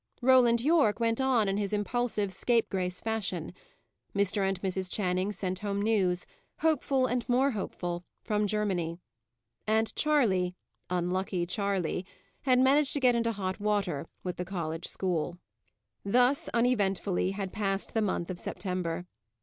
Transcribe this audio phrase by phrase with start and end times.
[0.23, 3.53] Roland Yorke went on in his impulsive, scapegrace fashion.
[4.15, 4.41] Mr.
[4.41, 4.91] and Mrs.
[4.91, 6.25] Channing sent home news,
[6.61, 8.97] hopeful and more hopeful, from Germany.
[9.67, 10.55] And Charley,
[10.89, 12.03] unlucky Charley,
[12.41, 15.37] had managed to get into hot water with the college school.
[16.03, 19.05] Thus uneventfully had passed the month of September.